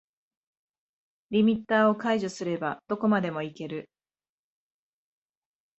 [1.29, 3.87] リミッターを解除すればどこまでもいける